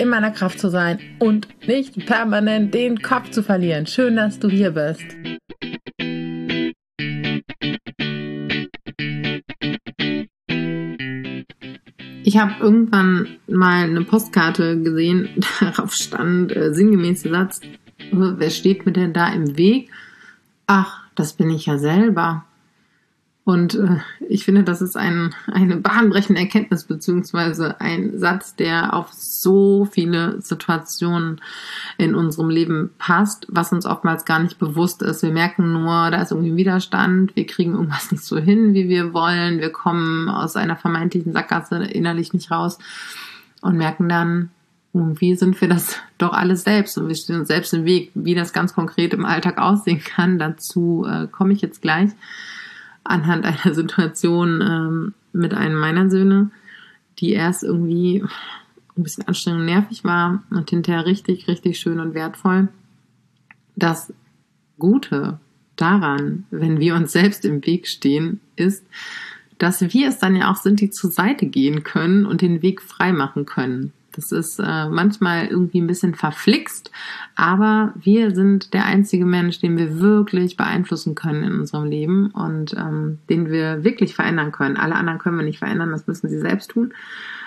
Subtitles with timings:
[0.00, 3.86] in meiner Kraft zu sein und nicht permanent den Kopf zu verlieren.
[3.86, 5.04] Schön, dass du hier bist.
[12.22, 15.28] Ich habe irgendwann mal eine Postkarte gesehen,
[15.60, 17.60] darauf stand äh, sinngemäß Satz,
[18.10, 19.90] wer steht mir denn da im Weg?
[20.66, 22.46] Ach, das bin ich ja selber.
[23.50, 23.96] Und äh,
[24.28, 30.40] ich finde, das ist ein, eine bahnbrechende Erkenntnis, beziehungsweise ein Satz, der auf so viele
[30.40, 31.40] Situationen
[31.98, 35.24] in unserem Leben passt, was uns oftmals gar nicht bewusst ist.
[35.24, 39.12] Wir merken nur, da ist irgendwie Widerstand, wir kriegen irgendwas nicht so hin, wie wir
[39.12, 42.78] wollen, wir kommen aus einer vermeintlichen Sackgasse innerlich nicht raus
[43.62, 44.50] und merken dann,
[44.94, 48.12] irgendwie sind wir das doch alles selbst und wir stehen uns selbst im Weg.
[48.14, 52.10] Wie das ganz konkret im Alltag aussehen kann, dazu äh, komme ich jetzt gleich
[53.04, 56.50] anhand einer Situation ähm, mit einem meiner Söhne,
[57.18, 58.24] die erst irgendwie
[58.96, 62.68] ein bisschen anstrengend und nervig war und hinterher richtig, richtig schön und wertvoll.
[63.76, 64.12] Das
[64.78, 65.38] Gute
[65.76, 68.84] daran, wenn wir uns selbst im Weg stehen, ist,
[69.58, 72.82] dass wir es dann ja auch sind, die zur Seite gehen können und den Weg
[72.82, 73.92] frei machen können.
[74.12, 76.90] Das ist äh, manchmal irgendwie ein bisschen verflixt,
[77.36, 82.74] aber wir sind der einzige Mensch, den wir wirklich beeinflussen können in unserem Leben und
[82.74, 84.76] ähm, den wir wirklich verändern können.
[84.76, 86.92] Alle anderen können wir nicht verändern, das müssen sie selbst tun.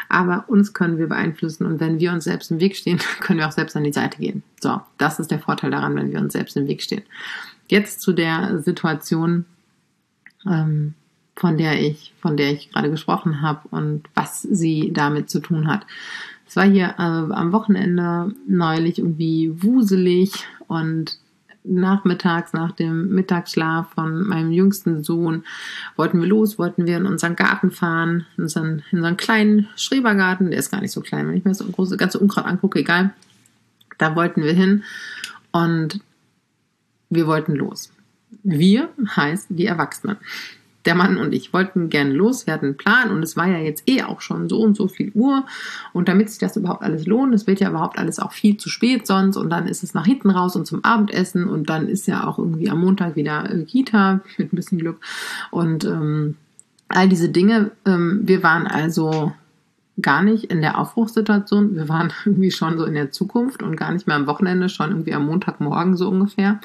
[0.10, 3.48] Aber uns können wir beeinflussen und wenn wir uns selbst im Weg stehen, können wir
[3.48, 4.44] auch selbst an die Seite gehen.
[4.62, 7.04] So, das ist der Vorteil daran, wenn wir uns selbst im Weg stehen.
[7.68, 9.46] Jetzt zu der Situation,
[10.46, 10.94] ähm,
[11.36, 15.68] von der ich, von der ich gerade gesprochen habe und was sie damit zu tun
[15.68, 15.86] hat.
[16.54, 21.18] Es war hier äh, am Wochenende neulich irgendwie wuselig und
[21.64, 25.46] nachmittags nach dem Mittagsschlaf von meinem jüngsten Sohn
[25.96, 30.52] wollten wir los, wollten wir in unseren Garten fahren, in unseren, in unseren kleinen Schrebergarten,
[30.52, 33.16] der ist gar nicht so klein, wenn ich mir das große ganze Unkraut angucke, egal.
[33.98, 34.84] Da wollten wir hin
[35.54, 36.02] und
[37.10, 37.92] wir wollten los.
[38.44, 40.18] Wir heißt die Erwachsenen
[40.86, 43.84] der Mann und ich wollten gerne los, wir einen Plan und es war ja jetzt
[43.88, 45.46] eh auch schon so und so viel Uhr.
[45.94, 48.70] Und damit sich das überhaupt alles lohnt, es wird ja überhaupt alles auch viel zu
[48.70, 49.38] spät sonst.
[49.38, 51.48] Und dann ist es nach hinten raus und zum Abendessen.
[51.48, 55.00] Und dann ist ja auch irgendwie am Montag wieder äh, Kita mit ein bisschen Glück.
[55.52, 56.36] Und ähm,
[56.94, 57.72] all diese Dinge.
[57.86, 59.34] Ähm, wir waren also
[60.02, 63.92] gar nicht in der Aufbruchssituation, wir waren irgendwie schon so in der Zukunft und gar
[63.92, 66.60] nicht mehr am Wochenende, schon irgendwie am Montagmorgen so ungefähr.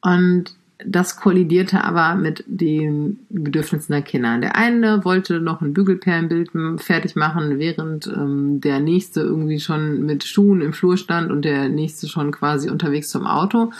[0.00, 0.54] Und
[0.84, 4.38] das kollidierte aber mit den Bedürfnissen der Kinder.
[4.38, 10.24] Der eine wollte noch ein Bügelperlenbild fertig machen, während ähm, der nächste irgendwie schon mit
[10.24, 13.72] Schuhen im Flur stand und der nächste schon quasi unterwegs zum Auto.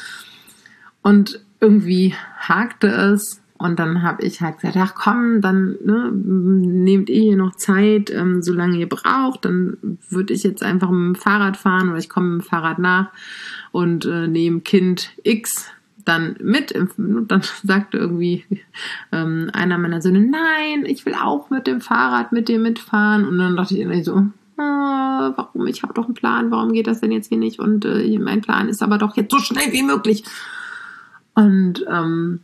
[1.02, 3.42] Und irgendwie hakte es.
[3.58, 8.10] Und dann habe ich halt gesagt, ach komm, dann ne, nehmt ihr hier noch Zeit,
[8.10, 9.46] ähm, solange ihr braucht.
[9.46, 12.78] Dann würde ich jetzt einfach mit dem Fahrrad fahren oder ich komme mit dem Fahrrad
[12.78, 13.08] nach
[13.72, 15.70] und äh, nehme Kind X
[16.06, 16.74] dann mit.
[16.96, 18.44] Dann sagte irgendwie
[19.12, 23.26] ähm, einer meiner Söhne, nein, ich will auch mit dem Fahrrad mit dir mitfahren.
[23.26, 24.22] Und dann dachte ich irgendwie so,
[24.56, 25.66] ah, warum?
[25.66, 27.58] Ich habe doch einen Plan, warum geht das denn jetzt hier nicht?
[27.58, 30.24] Und äh, mein Plan ist aber doch jetzt so schnell wie möglich.
[31.34, 32.40] Und ähm,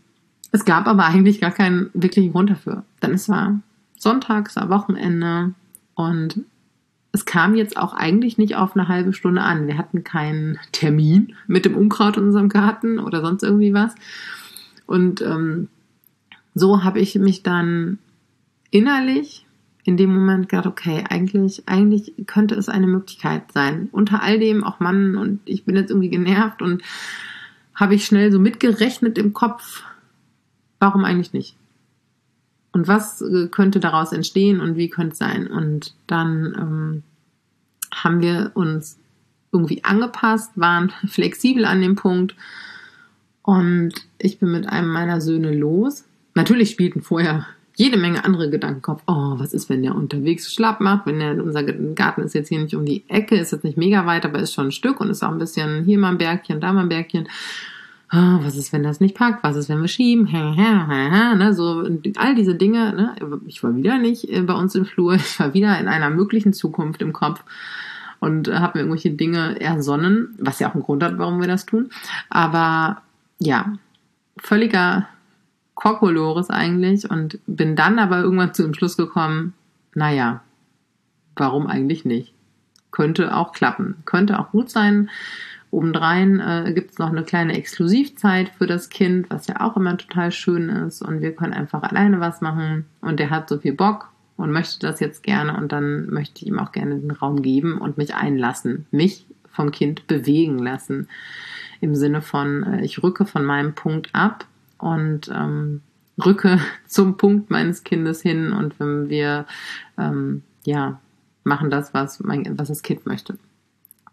[0.50, 2.84] es gab aber eigentlich gar keinen wirklichen Grund dafür.
[3.00, 3.58] Denn es war
[3.96, 5.54] Sonntag, es war Wochenende
[5.94, 6.40] und
[7.12, 9.66] es kam jetzt auch eigentlich nicht auf eine halbe Stunde an.
[9.66, 13.94] Wir hatten keinen Termin mit dem Unkraut in unserem Garten oder sonst irgendwie was.
[14.86, 15.68] Und ähm,
[16.54, 17.98] so habe ich mich dann
[18.70, 19.46] innerlich
[19.84, 23.88] in dem Moment gedacht, okay, eigentlich, eigentlich könnte es eine Möglichkeit sein.
[23.92, 26.82] Unter all dem auch Mann und ich bin jetzt irgendwie genervt und
[27.74, 29.82] habe ich schnell so mitgerechnet im Kopf,
[30.78, 31.56] warum eigentlich nicht?
[32.72, 35.46] Und was äh, könnte daraus entstehen und wie könnte es sein.
[35.46, 37.02] Und dann ähm,
[37.94, 38.98] haben wir uns
[39.52, 42.34] irgendwie angepasst, waren flexibel an dem Punkt
[43.42, 46.04] und ich bin mit einem meiner Söhne los.
[46.34, 49.02] Natürlich spielten vorher jede Menge andere Gedanken Kopf.
[49.06, 51.06] Oh, was ist, wenn der unterwegs schlapp macht?
[51.06, 54.06] Wenn der, unser Garten ist jetzt hier nicht um die Ecke, ist jetzt nicht mega
[54.06, 56.60] weit, aber ist schon ein Stück und ist auch ein bisschen hier mal ein Bergchen,
[56.60, 57.28] da mal ein Bergchen
[58.12, 61.84] oh, was ist, wenn das nicht packt, was ist, wenn wir schieben, ne, so
[62.16, 62.94] all diese Dinge.
[62.94, 63.40] Ne?
[63.46, 66.52] Ich war wieder nicht äh, bei uns im Flur, ich war wieder in einer möglichen
[66.52, 67.42] Zukunft im Kopf
[68.20, 71.66] und habe mir irgendwelche Dinge ersonnen, was ja auch einen Grund hat, warum wir das
[71.66, 71.90] tun.
[72.30, 73.02] Aber
[73.40, 73.72] ja,
[74.36, 75.08] völliger
[75.74, 79.54] Kokolores eigentlich und bin dann aber irgendwann zu dem Schluss gekommen,
[79.94, 80.42] naja,
[81.34, 82.32] warum eigentlich nicht?
[82.92, 85.10] Könnte auch klappen, könnte auch gut sein.
[85.72, 89.96] Obendrein äh, gibt es noch eine kleine Exklusivzeit für das Kind, was ja auch immer
[89.96, 91.00] total schön ist.
[91.00, 92.84] Und wir können einfach alleine was machen.
[93.00, 95.56] Und der hat so viel Bock und möchte das jetzt gerne.
[95.56, 98.86] Und dann möchte ich ihm auch gerne den Raum geben und mich einlassen.
[98.90, 101.08] Mich vom Kind bewegen lassen.
[101.80, 104.44] Im Sinne von, äh, ich rücke von meinem Punkt ab
[104.76, 105.80] und ähm,
[106.22, 108.52] rücke zum Punkt meines Kindes hin.
[108.52, 109.46] Und wenn wir,
[109.96, 111.00] ähm, ja,
[111.44, 113.38] machen das, was, mein, was das Kind möchte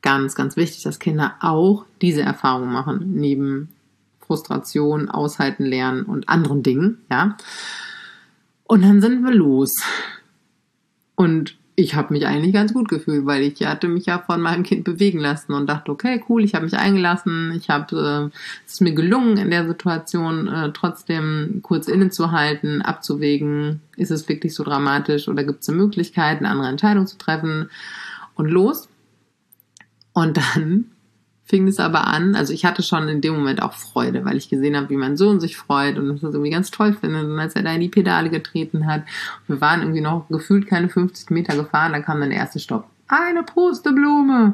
[0.01, 3.69] ganz, ganz wichtig, dass Kinder auch diese Erfahrung machen, neben
[4.19, 7.37] Frustration, Aushalten, Lernen und anderen Dingen, ja.
[8.65, 9.73] Und dann sind wir los.
[11.15, 14.63] Und ich habe mich eigentlich ganz gut gefühlt, weil ich hatte mich ja von meinem
[14.63, 18.73] Kind bewegen lassen und dachte, okay, cool, ich habe mich eingelassen, ich habe, äh, es
[18.73, 24.65] ist mir gelungen in der Situation äh, trotzdem kurz innezuhalten, abzuwägen, ist es wirklich so
[24.65, 27.69] dramatisch oder gibt es eine andere Entscheidung zu treffen
[28.35, 28.88] und los.
[30.19, 30.85] Und dann
[31.45, 34.49] fing es aber an, also ich hatte schon in dem Moment auch Freude, weil ich
[34.49, 37.23] gesehen habe, wie mein Sohn sich freut und das irgendwie ganz toll findet.
[37.23, 39.01] Und als er da in die Pedale getreten hat,
[39.47, 42.87] wir waren irgendwie noch gefühlt keine 50 Meter gefahren, dann kam dann der erste Stopp.
[43.07, 44.53] Eine Pusteblume!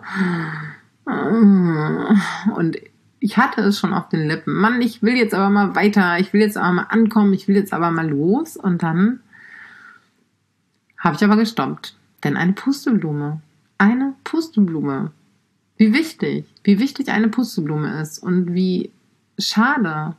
[2.55, 2.77] Und
[3.19, 4.53] ich hatte es schon auf den Lippen.
[4.53, 7.57] Mann, ich will jetzt aber mal weiter, ich will jetzt aber mal ankommen, ich will
[7.57, 8.55] jetzt aber mal los.
[8.55, 9.19] Und dann
[10.97, 11.95] habe ich aber gestoppt.
[12.23, 13.41] Denn eine Pusteblume.
[13.77, 15.11] Eine Pusteblume
[15.77, 18.91] wie wichtig, wie wichtig eine Pusteblume ist und wie
[19.37, 20.15] schade,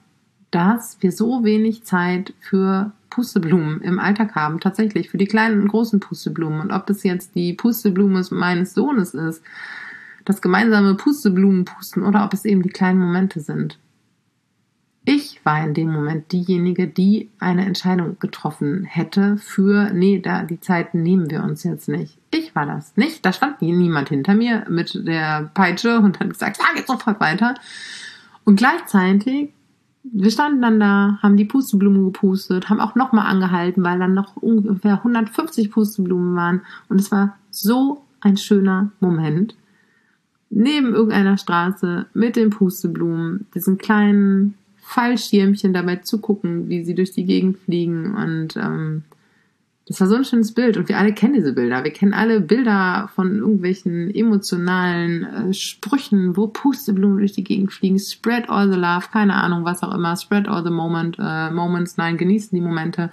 [0.51, 5.69] dass wir so wenig Zeit für Pusteblumen im Alltag haben, tatsächlich für die kleinen und
[5.69, 6.61] großen Pusteblumen.
[6.61, 9.43] Und ob das jetzt die Pusteblume meines Sohnes ist,
[10.25, 13.79] das gemeinsame Pusteblumenpusten oder ob es eben die kleinen Momente sind.
[15.47, 20.93] War in dem Moment diejenige, die eine Entscheidung getroffen hätte für, nee, da, die Zeit
[20.93, 22.19] nehmen wir uns jetzt nicht.
[22.33, 23.25] Ich war das nicht.
[23.25, 27.55] Da stand niemand hinter mir mit der Peitsche und hat gesagt, sag jetzt sofort weiter.
[28.43, 29.53] Und gleichzeitig,
[30.03, 34.35] wir standen dann da, haben die Pusteblume gepustet, haben auch nochmal angehalten, weil dann noch
[34.35, 36.63] ungefähr 150 Pusteblumen waren.
[36.89, 39.55] Und es war so ein schöner Moment.
[40.51, 44.55] Neben irgendeiner Straße mit den Pusteblumen, diesen kleinen
[44.87, 49.03] Fallschirmchen dabei zugucken, wie sie durch die Gegend fliegen und ähm,
[49.89, 51.85] das war so ein schönes Bild und wir alle kennen diese Bilder.
[51.85, 57.97] Wir kennen alle Bilder von irgendwelchen emotionalen äh, Sprüchen, wo Pusteblumen durch die Gegend fliegen.
[58.01, 60.17] Spread all the love, keine Ahnung, was auch immer.
[60.17, 63.11] Spread all the moment, äh, moments, nein, genießen die Momente.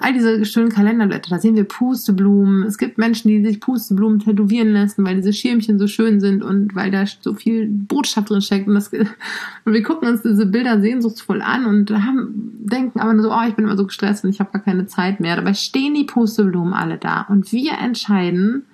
[0.00, 2.62] All diese schönen Kalenderblätter, da sehen wir Pusteblumen.
[2.62, 6.74] Es gibt Menschen, die sich Pusteblumen tätowieren lassen, weil diese Schirmchen so schön sind und
[6.74, 8.66] weil da so viel Botschaft drin steckt.
[8.66, 8.88] Und, das,
[9.64, 13.46] und wir gucken uns diese Bilder sehnsuchtsvoll an und haben, denken aber nur so, oh,
[13.46, 15.36] ich bin immer so gestresst und ich habe gar keine Zeit mehr.
[15.36, 18.66] Dabei stehen die Pusteblumen alle da und wir entscheiden,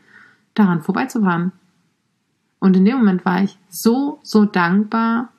[0.55, 1.53] daran vorbeizufahren.
[2.61, 5.31] Und in dem Moment war ich so, so dankbar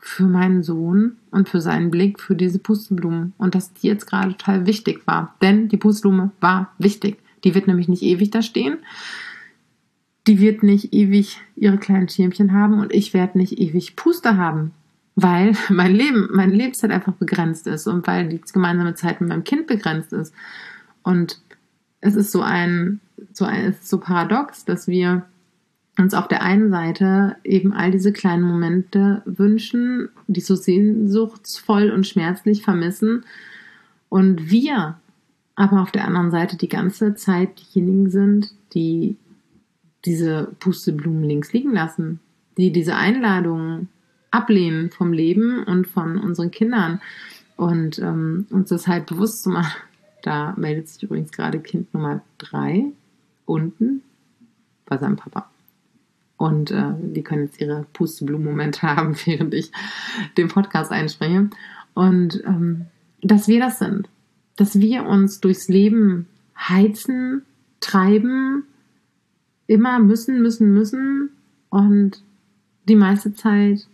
[0.00, 4.32] für meinen Sohn und für seinen Blick für diese Pusteblumen und dass die jetzt gerade
[4.32, 5.36] total wichtig war.
[5.40, 7.18] Denn die Pusteblume war wichtig.
[7.44, 8.78] Die wird nämlich nicht ewig da stehen.
[10.26, 14.72] Die wird nicht ewig ihre kleinen Schirmchen haben und ich werde nicht ewig Puste haben
[15.14, 19.44] weil mein Leben, meine Lebenszeit einfach begrenzt ist und weil die gemeinsame Zeit mit meinem
[19.44, 20.34] Kind begrenzt ist.
[21.02, 21.40] Und
[22.00, 23.00] es ist so ein,
[23.32, 25.24] so ein, es ist so paradox, dass wir
[25.98, 32.06] uns auf der einen Seite eben all diese kleinen Momente wünschen, die so sehnsuchtsvoll und
[32.06, 33.24] schmerzlich vermissen
[34.08, 34.98] und wir
[35.54, 39.16] aber auf der anderen Seite die ganze Zeit diejenigen sind, die
[40.04, 42.20] diese Pusteblumen links liegen lassen,
[42.56, 43.88] die diese Einladungen
[44.30, 47.00] ablehnen vom Leben und von unseren Kindern
[47.56, 49.80] und ähm, uns das halt bewusst zu machen.
[50.22, 52.86] Da meldet sich übrigens gerade Kind Nummer drei
[53.44, 54.02] unten
[54.86, 55.50] bei seinem Papa.
[56.36, 59.70] Und äh, die können jetzt ihre Pusteblumen-Momente haben, während ich
[60.36, 61.50] den Podcast einspreche.
[61.94, 62.86] Und ähm,
[63.20, 64.08] dass wir das sind.
[64.56, 66.26] Dass wir uns durchs Leben
[66.58, 67.42] heizen,
[67.80, 68.64] treiben,
[69.66, 71.30] immer müssen, müssen, müssen
[71.70, 72.22] und
[72.88, 73.86] die meiste Zeit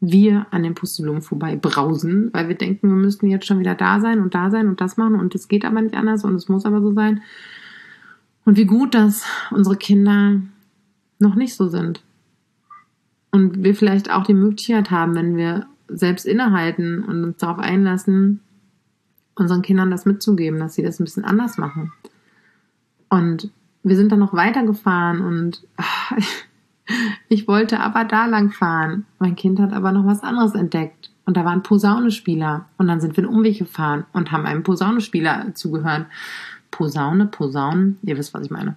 [0.00, 4.00] wir an den Pusteblumen vorbei brausen, weil wir denken, wir müssten jetzt schon wieder da
[4.00, 6.48] sein und da sein und das machen und es geht aber nicht anders und es
[6.48, 7.22] muss aber so sein.
[8.44, 10.40] Und wie gut, dass unsere Kinder
[11.18, 12.02] noch nicht so sind.
[13.30, 18.40] Und wir vielleicht auch die Möglichkeit haben, wenn wir selbst innehalten und uns darauf einlassen,
[19.34, 21.92] unseren Kindern das mitzugeben, dass sie das ein bisschen anders machen.
[23.08, 23.50] Und
[23.82, 25.66] wir sind dann noch weitergefahren und
[26.16, 26.47] ich
[27.48, 29.06] wollte aber da lang fahren.
[29.18, 31.10] Mein Kind hat aber noch was anderes entdeckt.
[31.24, 32.66] Und da waren Posaunespieler.
[32.78, 36.06] Und dann sind wir einen Umweg gefahren und haben einem Posaunespieler zugehört.
[36.70, 38.76] Posaune, Posaunen, ihr wisst, was ich meine.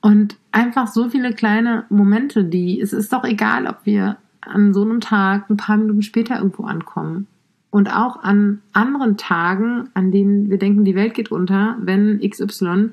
[0.00, 4.82] Und einfach so viele kleine Momente, die, es ist doch egal, ob wir an so
[4.82, 7.26] einem Tag ein paar Minuten später irgendwo ankommen.
[7.70, 12.90] Und auch an anderen Tagen, an denen wir denken, die Welt geht unter, wenn XY,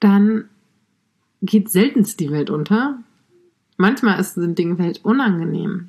[0.00, 0.44] dann
[1.40, 2.98] geht seltenst die Welt unter.
[3.78, 5.88] Manchmal sind Dinge vielleicht unangenehm.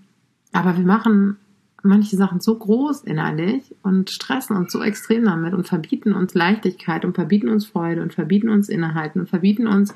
[0.54, 1.38] Aber wir machen
[1.84, 7.04] manche Sachen so groß innerlich und stressen uns so extrem damit und verbieten uns Leichtigkeit
[7.04, 9.94] und verbieten uns Freude und verbieten uns Innehalten und verbieten uns,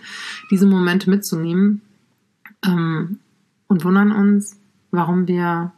[0.49, 1.81] diese Momente mitzunehmen
[2.65, 3.19] ähm,
[3.67, 4.59] und wundern uns,
[4.91, 5.71] warum wir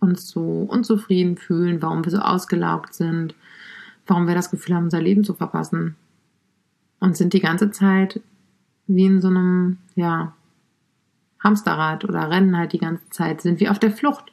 [0.00, 3.34] uns so unzufrieden fühlen, warum wir so ausgelaugt sind,
[4.06, 5.96] warum wir das Gefühl haben, unser Leben zu verpassen
[7.00, 8.20] und sind die ganze Zeit
[8.86, 10.34] wie in so einem, ja,
[11.42, 14.32] Hamsterrad oder rennen halt die ganze Zeit, sind wie auf der Flucht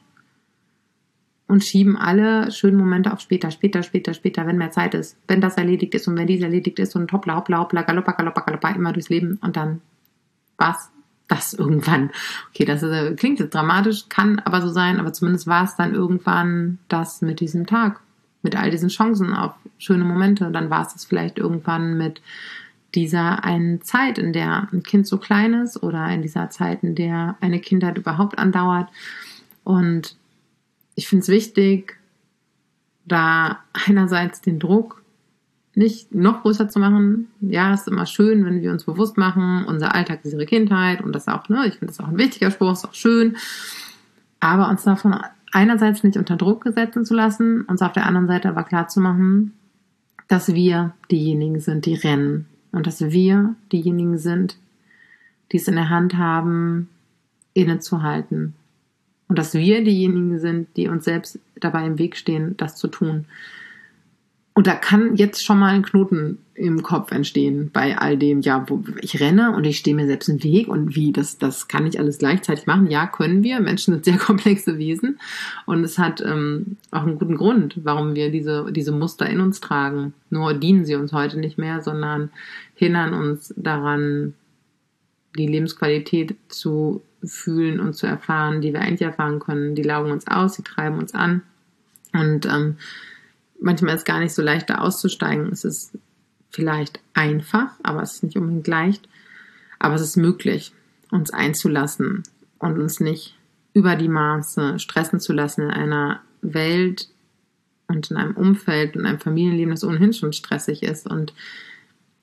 [1.46, 5.40] und schieben alle schönen Momente auf später, später, später, später, wenn mehr Zeit ist, wenn
[5.40, 8.70] das erledigt ist und wenn dies erledigt ist und hoppla, hoppla, hoppla, galoppa, galoppa, galoppa,
[8.70, 9.80] immer durchs Leben und dann
[10.58, 10.90] was
[11.28, 12.10] das irgendwann.
[12.50, 15.76] Okay, das ist, äh, klingt jetzt dramatisch, kann aber so sein, aber zumindest war es
[15.76, 18.00] dann irgendwann das mit diesem Tag,
[18.42, 20.46] mit all diesen Chancen auf schöne Momente.
[20.46, 22.22] Und dann war es das vielleicht irgendwann mit
[22.94, 26.94] dieser einen Zeit, in der ein Kind so klein ist oder in dieser Zeit, in
[26.94, 28.88] der eine Kindheit überhaupt andauert.
[29.64, 30.16] Und
[30.94, 31.98] ich finde es wichtig,
[33.04, 35.02] da einerseits den Druck
[35.74, 37.28] nicht noch größer zu machen.
[37.40, 41.02] Ja, es ist immer schön, wenn wir uns bewusst machen, unser Alltag ist ihre Kindheit
[41.02, 43.36] und das auch, ne, ich finde das auch ein wichtiger Spruch, ist auch schön.
[44.40, 45.16] Aber uns davon
[45.52, 49.00] einerseits nicht unter Druck setzen zu lassen, uns auf der anderen Seite aber klar zu
[49.00, 49.52] machen,
[50.28, 54.58] dass wir diejenigen sind, die rennen und dass wir diejenigen sind,
[55.50, 56.90] die es in der Hand haben,
[57.54, 58.52] innezuhalten
[59.28, 63.24] und dass wir diejenigen sind, die uns selbst dabei im Weg stehen, das zu tun.
[64.56, 68.64] Und da kann jetzt schon mal ein Knoten im Kopf entstehen bei all dem, ja,
[68.66, 71.86] wo ich renne und ich stehe mir selbst im Weg und wie, das, das kann
[71.86, 72.90] ich alles gleichzeitig machen.
[72.90, 73.60] Ja, können wir.
[73.60, 75.20] Menschen sind sehr komplexe Wesen
[75.66, 79.60] und es hat ähm, auch einen guten Grund, warum wir diese, diese Muster in uns
[79.60, 80.14] tragen.
[80.30, 82.30] Nur dienen sie uns heute nicht mehr, sondern
[82.76, 84.32] hindern uns daran,
[85.36, 89.74] die Lebensqualität zu fühlen und zu erfahren, die wir eigentlich erfahren können.
[89.74, 91.42] Die laugen uns aus, sie treiben uns an
[92.14, 92.76] und ähm,
[93.60, 95.50] manchmal ist es gar nicht so leicht, da auszusteigen.
[95.52, 95.98] Es ist
[96.50, 99.08] vielleicht einfach, aber es ist nicht unbedingt leicht.
[99.78, 100.72] Aber es ist möglich,
[101.10, 102.22] uns einzulassen
[102.58, 103.36] und uns nicht
[103.74, 107.08] über die Maße stressen zu lassen in einer Welt
[107.88, 111.34] und in einem Umfeld und einem Familienleben, das ohnehin schon stressig ist und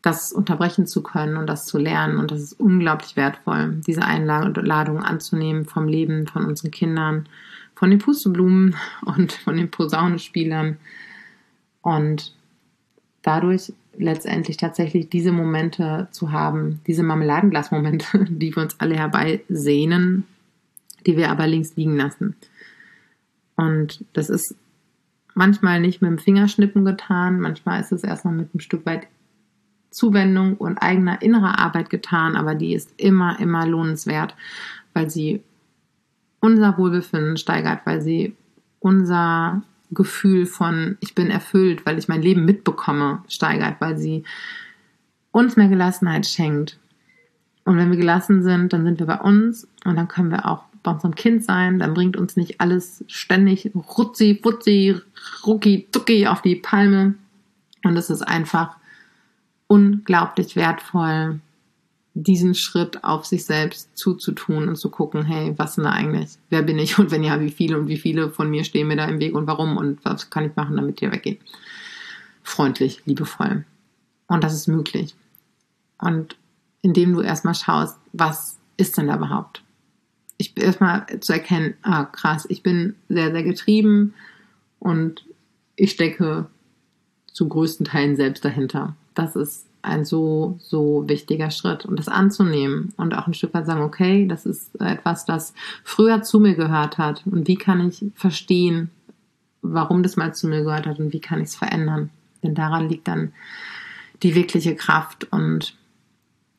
[0.02, 2.18] das unterbrechen zu können und das zu lernen.
[2.18, 7.30] Und das ist unglaublich wertvoll, diese Einladung anzunehmen vom Leben, von unseren Kindern,
[7.76, 8.76] von den Pusteblumen
[9.06, 10.78] und von den Posaunenspielern
[11.84, 12.34] und
[13.22, 20.26] dadurch letztendlich tatsächlich diese Momente zu haben, diese Marmeladenglasmomente, die wir uns alle herbeisehnen,
[21.06, 22.36] die wir aber links liegen lassen.
[23.56, 24.56] Und das ist
[25.36, 29.08] manchmal nicht mit dem Fingerschnippen getan, manchmal ist es erstmal mit ein Stück weit
[29.92, 34.36] Zuwendung und eigener innerer Arbeit getan, aber die ist immer, immer lohnenswert,
[34.94, 35.44] weil sie
[36.40, 38.36] unser Wohlbefinden steigert, weil sie
[38.80, 39.62] unser
[39.94, 44.24] Gefühl von, ich bin erfüllt, weil ich mein Leben mitbekomme, steigert, weil sie
[45.32, 46.80] uns mehr Gelassenheit schenkt.
[47.66, 50.64] Und wenn wir gelassen sind, dann sind wir bei uns und dann können wir auch
[50.84, 51.80] bei unserem Kind sein.
[51.80, 54.96] Dann bringt uns nicht alles ständig rutzi, putzi,
[55.46, 57.16] rucki, tucki auf die Palme.
[57.84, 58.76] Und es ist einfach
[59.68, 61.40] unglaublich wertvoll,
[62.16, 66.38] diesen Schritt auf sich selbst zuzutun und zu gucken, hey, was denn da eigentlich?
[66.50, 68.96] Wer bin ich und wenn ja, wie viele und wie viele von mir stehen mir
[68.96, 71.40] da im Weg und warum und was kann ich machen, damit die weggehen?
[72.44, 73.66] Freundlich, liebevoll.
[74.28, 75.16] Und das ist möglich.
[76.00, 76.36] Und
[76.82, 79.64] indem du erstmal schaust, was ist denn da überhaupt?
[80.38, 84.14] Ich erstmal zu erkennen, ah, krass, ich bin sehr, sehr getrieben
[84.80, 85.26] und
[85.76, 86.48] ich stecke
[87.32, 88.96] zu größten Teilen selbst dahinter.
[89.16, 93.66] Das ist ein so, so wichtiger Schritt und das anzunehmen und auch ein Stück weit
[93.66, 98.06] sagen, okay, das ist etwas, das früher zu mir gehört hat und wie kann ich
[98.16, 98.90] verstehen,
[99.62, 102.10] warum das mal zu mir gehört hat und wie kann ich es verändern.
[102.42, 103.34] Denn daran liegt dann
[104.24, 105.76] die wirkliche Kraft und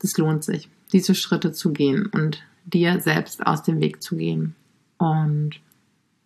[0.01, 4.55] es lohnt sich, diese Schritte zu gehen und dir selbst aus dem Weg zu gehen.
[4.97, 5.55] Und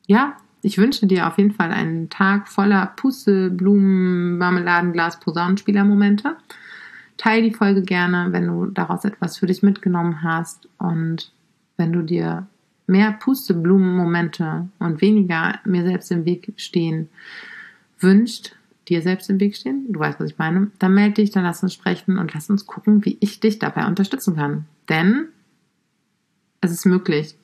[0.05, 6.23] ja, ich wünsche dir auf jeden Fall einen Tag voller Pusse, Blumen, Marmeladenglas, Posaunenspielermomente.
[6.23, 6.43] momente
[7.19, 11.31] teile die Folge gerne, wenn du daraus etwas für dich mitgenommen hast und
[11.77, 12.47] wenn du dir
[12.87, 17.09] mehr Pusteblumenmomente und weniger mir selbst im Weg stehen
[17.99, 18.55] wünscht,
[18.87, 21.61] dir selbst im Weg stehen, du weißt, was ich meine, dann melde dich, dann lass
[21.61, 24.65] uns sprechen und lass uns gucken, wie ich dich dabei unterstützen kann.
[24.87, 25.27] Denn
[26.61, 27.35] es ist möglich,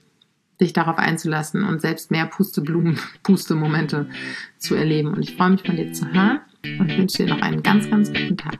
[0.60, 4.10] dich darauf einzulassen und selbst mehr Pusteblumen, Pustemomente
[4.58, 5.14] zu erleben.
[5.14, 6.40] Und ich freue mich von dir zu hören
[6.80, 8.60] und wünsche dir noch einen ganz, ganz guten Tag.